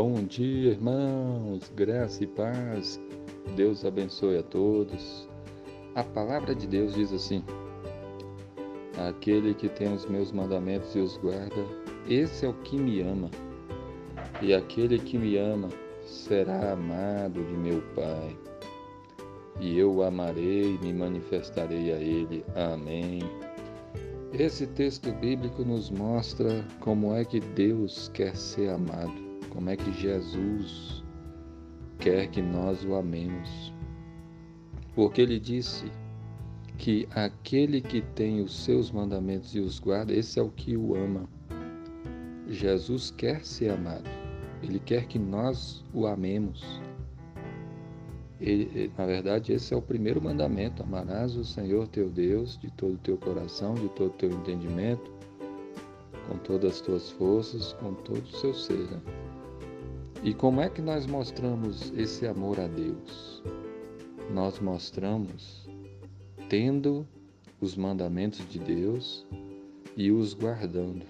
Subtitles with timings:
[0.00, 3.00] Bom dia, irmãos, graça e paz.
[3.56, 5.28] Deus abençoe a todos.
[5.92, 7.42] A palavra de Deus diz assim:
[9.08, 11.66] Aquele que tem os meus mandamentos e os guarda,
[12.08, 13.28] esse é o que me ama.
[14.40, 15.68] E aquele que me ama
[16.06, 18.38] será amado de meu Pai.
[19.58, 22.44] E eu o amarei e me manifestarei a ele.
[22.54, 23.18] Amém.
[24.32, 29.27] Esse texto bíblico nos mostra como é que Deus quer ser amado,
[29.58, 31.02] como é que Jesus
[31.98, 33.74] quer que nós o amemos.
[34.94, 35.90] Porque ele disse
[36.76, 40.94] que aquele que tem os seus mandamentos e os guarda, esse é o que o
[40.94, 41.28] ama.
[42.46, 44.08] Jesus quer ser amado,
[44.62, 46.80] ele quer que nós o amemos.
[48.40, 52.94] Ele, na verdade, esse é o primeiro mandamento: amarás o Senhor teu Deus de todo
[52.94, 55.10] o teu coração, de todo o teu entendimento,
[56.28, 58.88] com todas as tuas forças, com todo o seu ser.
[58.88, 59.27] Né?
[60.24, 63.40] E como é que nós mostramos esse amor a Deus?
[64.34, 65.68] Nós mostramos
[66.48, 67.06] tendo
[67.60, 69.24] os mandamentos de Deus
[69.96, 71.04] e os guardando.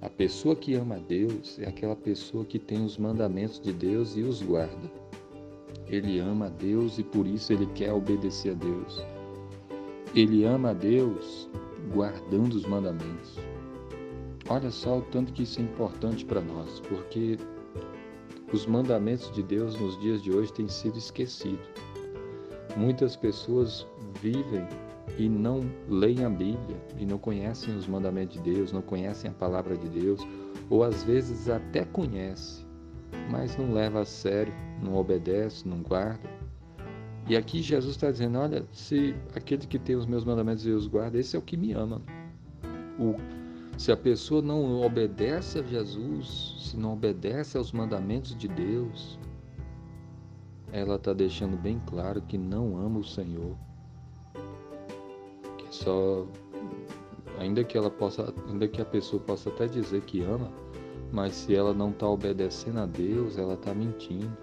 [0.00, 4.16] A pessoa que ama a Deus é aquela pessoa que tem os mandamentos de Deus
[4.16, 4.90] e os guarda.
[5.88, 9.02] Ele ama a Deus e por isso ele quer obedecer a Deus.
[10.14, 11.48] Ele ama a Deus
[11.92, 13.38] guardando os mandamentos.
[14.48, 17.38] Olha só o tanto que isso é importante para nós, porque
[18.52, 21.66] os mandamentos de Deus nos dias de hoje têm sido esquecidos.
[22.76, 23.86] Muitas pessoas
[24.20, 24.66] vivem
[25.18, 29.34] e não leem a Bíblia e não conhecem os mandamentos de Deus, não conhecem a
[29.34, 30.20] palavra de Deus,
[30.68, 32.66] ou às vezes até conhecem,
[33.30, 36.28] mas não leva a sério, não obedece, não guarda.
[37.26, 40.86] E aqui Jesus está dizendo: olha, se aquele que tem os meus mandamentos e os
[40.86, 42.02] guarda, esse é o que me ama.
[42.98, 43.14] O,
[43.76, 49.18] se a pessoa não obedece a Jesus, se não obedece aos mandamentos de Deus,
[50.72, 53.56] ela está deixando bem claro que não ama o Senhor.
[55.58, 56.26] Que só,
[57.38, 60.50] ainda que ela possa, ainda que a pessoa possa até dizer que ama,
[61.12, 64.36] mas se ela não está obedecendo a Deus, ela está mentindo.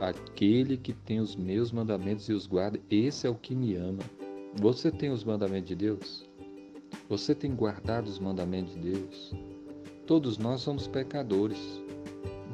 [0.00, 4.02] Aquele que tem os meus mandamentos e os guarda, esse é o que me ama.
[4.60, 6.28] Você tem os mandamentos de Deus?
[7.08, 9.34] Você tem guardado os mandamentos de Deus?
[10.06, 11.82] Todos nós somos pecadores,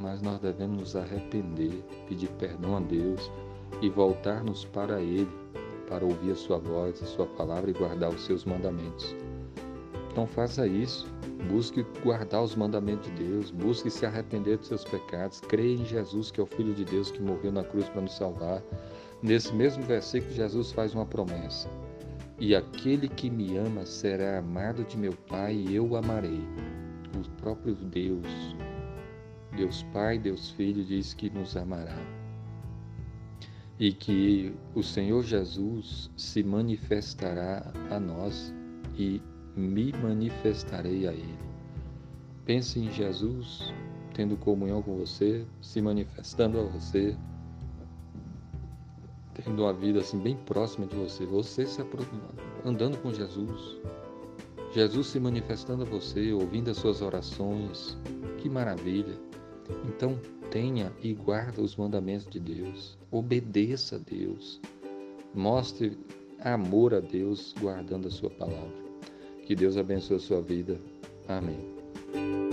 [0.00, 3.30] mas nós devemos nos arrepender, pedir perdão a Deus
[3.80, 5.28] e voltar-nos para Ele,
[5.88, 9.14] para ouvir a Sua voz, a Sua palavra e guardar os seus mandamentos.
[10.10, 11.06] Então faça isso,
[11.48, 16.30] busque guardar os mandamentos de Deus, busque se arrepender dos seus pecados, creia em Jesus,
[16.30, 18.62] que é o Filho de Deus que morreu na cruz para nos salvar.
[19.22, 21.68] Nesse mesmo versículo, Jesus faz uma promessa:
[22.40, 26.40] E aquele que me ama será amado de meu Pai, e eu o amarei.
[27.16, 28.56] O próprio Deus,
[29.56, 31.96] Deus Pai, Deus Filho, diz que nos amará.
[33.78, 38.54] E que o Senhor Jesus se manifestará a nós
[38.96, 39.20] e
[39.56, 41.38] me manifestarei a Ele.
[42.44, 43.72] Pense em Jesus
[44.14, 47.16] tendo comunhão com você, se manifestando a você,
[49.42, 51.82] tendo uma vida assim bem próxima de você, você se
[52.64, 53.78] andando com Jesus,
[54.72, 57.96] Jesus se manifestando a você, ouvindo as suas orações,
[58.38, 59.14] que maravilha!
[59.86, 60.18] Então
[60.50, 64.60] tenha e guarda os mandamentos de Deus, obedeça a Deus,
[65.34, 65.98] mostre
[66.40, 68.88] amor a Deus guardando a sua palavra.
[69.44, 70.78] Que Deus abençoe a sua vida.
[71.26, 72.47] Amém.